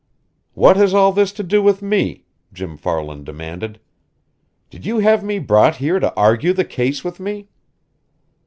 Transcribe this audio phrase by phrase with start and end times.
[0.55, 3.79] "What has all this to do with me?" Jim Farland demanded.
[4.71, 7.49] "Did you have me brought here to argue the case with me?"